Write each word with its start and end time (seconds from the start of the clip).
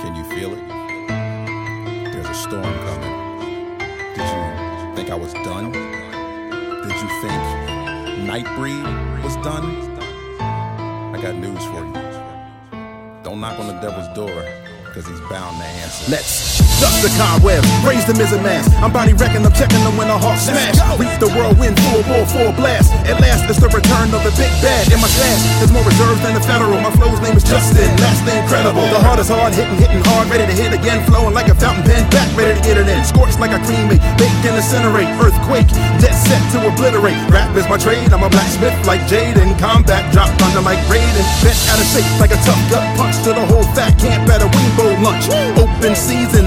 Can 0.00 0.14
you 0.14 0.24
feel 0.24 0.52
it? 0.52 0.68
There's 2.12 2.28
a 2.28 2.34
storm 2.34 2.62
coming. 2.62 3.78
Did 4.14 4.28
you 4.28 4.96
think 4.96 5.10
I 5.10 5.14
was 5.14 5.32
done? 5.32 5.72
Did 5.72 6.96
you 7.02 7.10
think 7.22 7.42
Nitebreed 8.28 9.24
was 9.24 9.36
done? 9.36 9.66
I 11.14 11.20
got 11.20 11.34
news 11.34 11.64
for 11.64 11.84
you. 11.84 11.92
Don't 13.22 13.40
knock 13.40 13.58
on 13.58 13.66
the 13.68 13.78
devil's 13.80 14.08
door, 14.14 14.44
cause 14.92 15.06
he's 15.06 15.20
bound 15.28 15.58
to 15.58 15.64
answer. 15.64 16.10
Let's 16.10 16.55
dust 16.80 17.00
the 17.00 17.10
cobweb, 17.16 17.64
raise 17.84 18.04
the 18.04 18.12
mizzen 18.12 18.42
mast. 18.42 18.68
I'm 18.80 18.92
body 18.92 19.12
wrecking, 19.12 19.44
I'm 19.44 19.52
checking 19.52 19.80
them 19.84 19.96
when 19.96 20.08
the 20.08 20.18
hawk 20.18 20.38
smash. 20.38 20.76
Reap 21.00 21.12
the 21.20 21.28
whirlwind, 21.32 21.76
full 21.88 22.02
bore, 22.04 22.26
full 22.28 22.52
blast. 22.56 22.92
At 23.08 23.20
last, 23.20 23.48
it's 23.48 23.60
the 23.60 23.68
return 23.68 24.12
of 24.12 24.22
the 24.24 24.32
big 24.36 24.52
bad. 24.60 24.88
In 24.92 25.00
my 25.00 25.08
stash, 25.08 25.42
there's 25.60 25.72
more 25.72 25.84
reserves 25.84 26.20
than 26.24 26.34
the 26.36 26.44
federal. 26.44 26.76
My 26.80 26.92
flow's 26.96 27.20
name 27.20 27.36
is 27.36 27.44
Justin, 27.44 27.88
last 28.00 28.24
name 28.24 28.44
credible. 28.48 28.84
The 28.92 29.00
heart 29.00 29.20
is 29.20 29.28
hard, 29.28 29.52
hitting, 29.52 29.76
hitting 29.76 30.02
hard, 30.04 30.28
ready 30.28 30.46
to 30.48 30.56
hit 30.56 30.72
again. 30.72 31.04
Flowing 31.06 31.34
like 31.34 31.48
a 31.48 31.56
fountain 31.56 31.84
pen, 31.84 32.08
back 32.10 32.28
ready 32.36 32.56
to 32.56 32.62
get 32.64 32.76
it 32.76 32.88
in. 32.88 33.00
Scorched 33.04 33.40
like 33.40 33.52
a 33.52 33.60
cremate, 33.64 34.02
baked 34.16 34.44
and 34.44 34.56
incinerate. 34.56 35.08
Earthquake, 35.20 35.68
dead 36.00 36.16
set 36.16 36.42
to 36.56 36.66
obliterate. 36.66 37.18
Rap 37.32 37.52
is 37.56 37.68
my 37.68 37.76
trade, 37.76 38.08
I'm 38.12 38.24
a 38.24 38.30
blacksmith 38.30 38.76
like 38.86 39.04
Jade. 39.06 39.36
In 39.36 39.52
combat, 39.60 40.08
drop 40.12 40.28
thunder 40.40 40.62
like 40.64 40.80
Raiden. 40.90 41.24
Bent 41.44 41.56
out 41.70 41.80
of 41.80 41.88
shape 41.92 42.08
like 42.20 42.32
a 42.32 42.40
tough 42.44 42.60
gut 42.70 42.84
punch 42.96 43.16
to 43.24 43.32
the 43.32 43.44
whole 43.46 43.66
fat 43.76 43.94
camp 44.00 44.28
at 44.28 44.42
a 44.42 44.48
rainbow 44.48 44.90
lunch. 45.02 45.28
Open 45.60 45.94
season, 45.94 46.45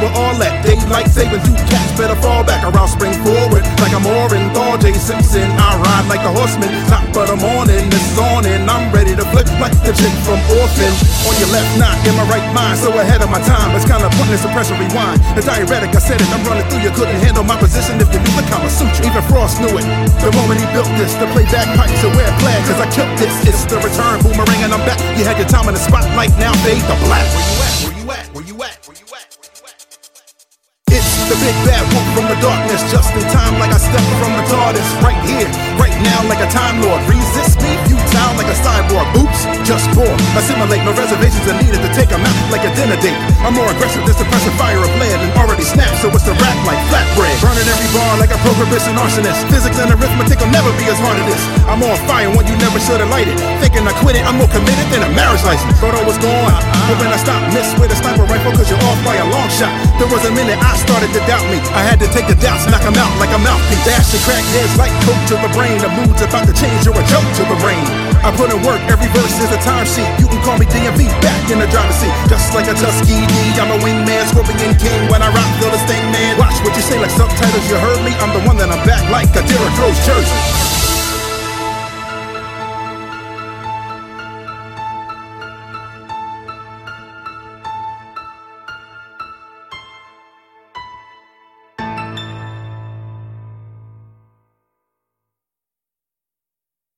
were 0.00 0.12
all 0.16 0.34
that. 0.40 0.64
Daylight 0.64 1.08
savings, 1.12 1.44
you 1.46 1.54
cats 1.68 1.92
better 1.96 2.16
fall 2.18 2.42
back 2.42 2.64
around 2.64 2.88
spring 2.88 3.14
forward. 3.22 3.62
Like 3.78 3.92
I'm 3.92 4.04
Orenthal 4.04 4.80
J. 4.80 4.96
Simpson. 4.96 5.46
I 5.60 5.76
ride 5.76 6.06
like 6.08 6.24
a 6.24 6.32
horseman, 6.32 6.72
top 6.88 7.04
of 7.14 7.28
the 7.28 7.38
morning. 7.38 7.86
It's 7.92 8.16
on 8.18 8.44
and 8.48 8.68
I'm 8.68 8.88
ready 8.90 9.14
to 9.14 9.24
flip 9.30 9.46
like 9.60 9.76
the 9.84 9.92
chick 9.92 10.12
from 10.24 10.40
Orphan. 10.58 10.92
On 11.28 11.34
your 11.36 11.52
left, 11.52 11.70
not 11.76 11.94
in 12.08 12.16
my 12.16 12.26
right 12.32 12.48
mind, 12.56 12.80
so 12.80 12.90
ahead 12.96 13.20
of 13.20 13.30
my 13.30 13.40
time. 13.44 13.76
It's 13.76 13.84
kinda 13.84 14.08
pointless 14.16 14.42
to 14.42 14.50
press 14.56 14.72
and 14.72 14.80
rewind. 14.80 15.20
The 15.36 15.44
diuretic, 15.44 15.92
I 15.94 16.00
said 16.00 16.18
it, 16.20 16.28
I'm 16.32 16.42
running 16.48 16.66
through. 16.72 16.82
You 16.82 16.92
couldn't 16.96 17.20
handle 17.20 17.44
my 17.44 17.56
position 17.60 18.00
if 18.00 18.08
you 18.12 18.20
knew 18.24 18.34
the 18.40 18.46
Kama 18.48 18.70
Sutra. 18.72 19.04
Even 19.04 19.22
Frost 19.28 19.60
knew 19.60 19.72
it. 19.76 19.84
The 20.24 20.32
moment 20.32 20.60
he 20.60 20.66
built 20.72 20.88
this, 20.96 21.12
to 21.20 21.26
play 21.36 21.44
bagpipes 21.52 22.00
and 22.02 22.16
wear 22.16 22.30
plaid, 22.40 22.64
cause 22.64 22.80
I 22.80 22.88
killed 22.90 23.12
this. 23.20 23.32
It's 23.44 23.64
the 23.68 23.76
return, 23.76 24.22
boomerang, 24.24 24.64
and 24.64 24.72
I'm 24.72 24.84
back. 24.88 24.98
You 25.18 25.24
had 25.24 25.36
your 25.36 25.48
time 25.48 25.68
in 25.68 25.74
the 25.74 25.80
spotlight, 25.80 26.32
now 26.38 26.52
fade 26.64 26.80
to 26.80 26.96
black. 27.04 27.26
Where 27.28 27.44
you 27.44 27.60
at? 27.60 27.84
Where 27.84 27.94
you 28.00 28.10
at? 28.10 28.26
Where 28.34 28.44
you 28.44 28.54
at? 28.62 28.88
Where 28.88 28.96
you 28.96 28.99
at? 28.99 28.99
The 31.30 31.38
big 31.38 31.54
bad 31.62 31.86
wolf 31.94 32.02
from 32.10 32.26
the 32.26 32.34
darkness, 32.42 32.82
just 32.90 33.14
in 33.14 33.22
time 33.30 33.54
like 33.62 33.70
I 33.70 33.78
stepped 33.78 34.10
from 34.18 34.34
the 34.34 34.42
TARDIS. 34.50 34.82
Right 34.98 35.14
here, 35.22 35.46
right 35.78 35.94
now, 36.02 36.26
like 36.26 36.42
a 36.42 36.50
time 36.50 36.82
lord. 36.82 36.98
Resist 37.06 37.62
me, 37.62 37.78
futile 37.86 38.34
like 38.34 38.50
a 38.50 38.58
cyborg. 38.58 39.06
Oops, 39.14 39.40
just 39.62 39.86
poor. 39.94 40.10
Assimilate, 40.34 40.82
no 40.82 40.90
reservations 40.90 41.46
are 41.46 41.54
needed 41.62 41.86
to 41.86 41.90
take 41.94 42.10
'em 42.10 42.26
out 42.26 42.34
like 42.50 42.66
a 42.66 42.74
dinner 42.74 42.98
date. 42.98 43.14
I'm 43.46 43.54
more 43.54 43.70
aggressive 43.70 44.02
than 44.02 44.18
suppressing 44.18 44.58
fire 44.58 44.82
of 44.82 44.90
lead 44.98 45.22
and 45.22 45.30
already 45.38 45.62
snapped, 45.62 46.02
so 46.02 46.10
it's 46.10 46.26
a 46.26 46.34
rap 46.34 46.58
like. 46.66 46.89
Burning 47.60 47.76
every 47.76 47.92
bar 47.92 48.16
like 48.16 48.32
a 48.32 48.40
prohibition 48.40 48.96
arsonist. 48.96 49.44
Physics 49.52 49.76
and 49.76 49.92
arithmetic 49.92 50.40
will 50.40 50.48
never 50.48 50.72
be 50.80 50.88
as 50.88 50.96
hard 50.96 51.20
as 51.20 51.28
this. 51.28 51.44
I'm 51.68 51.84
on 51.84 51.92
fire 52.08 52.32
when 52.32 52.48
you 52.48 52.56
never 52.56 52.80
should 52.80 53.04
have 53.04 53.12
lighted. 53.12 53.36
Thinking 53.60 53.84
I 53.84 53.92
quit 54.00 54.16
it, 54.16 54.24
I'm 54.24 54.40
more 54.40 54.48
committed 54.48 54.88
than 54.88 55.04
a 55.04 55.12
marriage 55.12 55.44
license. 55.44 55.76
Thought 55.76 55.92
I 55.92 56.00
was 56.08 56.16
gone, 56.24 56.56
but 56.88 56.96
when 56.96 57.12
I 57.12 57.20
stopped, 57.20 57.52
missed 57.52 57.76
with 57.76 57.92
a 57.92 57.98
sniper 58.00 58.24
rifle, 58.24 58.56
cause 58.56 58.64
you're 58.72 58.80
off 58.80 58.96
by 59.04 59.20
a 59.20 59.28
long 59.28 59.44
shot. 59.52 59.76
There 60.00 60.08
was 60.08 60.24
a 60.24 60.32
minute 60.32 60.56
I 60.56 60.72
started 60.80 61.12
to 61.12 61.20
doubt 61.28 61.44
me. 61.52 61.60
I 61.76 61.84
had 61.84 62.00
to 62.00 62.08
take 62.16 62.32
the 62.32 62.38
doubts, 62.40 62.64
knock 62.64 62.80
'em 62.80 62.96
out 62.96 63.12
like 63.20 63.32
a 63.36 63.40
mouthpiece. 63.44 63.84
Dash 63.84 64.08
and 64.16 64.24
crack 64.24 64.44
heads 64.56 64.80
like 64.80 64.92
coke 65.04 65.20
to 65.28 65.36
the 65.36 65.52
brain. 65.52 65.84
The 65.84 65.92
mood's 66.00 66.24
about 66.24 66.48
to 66.48 66.56
change, 66.56 66.88
you're 66.88 66.96
a 66.96 67.04
joke 67.12 67.28
to 67.28 67.44
the 67.44 67.60
brain. 67.60 67.84
I 68.24 68.32
put 68.40 68.48
in 68.52 68.60
work, 68.64 68.80
every 68.88 69.08
verse 69.12 69.36
is 69.36 69.52
a 69.52 69.60
timesheet. 69.60 70.08
You 70.16 70.28
can 70.32 70.40
call 70.44 70.56
me 70.56 70.64
DMV, 70.64 71.08
back 71.20 71.44
in 71.52 71.60
the 71.60 71.68
driver's 71.68 71.96
seat. 72.00 72.12
Just 72.28 72.52
like 72.56 72.68
a 72.72 72.76
Tuskegee, 72.76 73.56
I'm 73.60 73.72
a 73.72 73.78
wingman, 73.84 74.24
scorpion 74.32 74.76
king. 74.80 75.08
When 75.12 75.20
I 75.20 75.28
rock, 75.28 75.48
the 75.60 75.69
what 76.64 76.76
you 76.76 76.82
say 76.82 76.98
like 76.98 77.10
subtitles, 77.10 77.70
you 77.70 77.76
heard 77.76 78.04
me. 78.04 78.12
I'm 78.20 78.32
the 78.36 78.44
one 78.46 78.56
that 78.58 78.68
I'm 78.68 78.84
back 78.86 79.08
like 79.10 79.30
a 79.30 79.46
Derrick 79.46 79.78
Rose 79.78 79.98
jersey. 80.04 80.59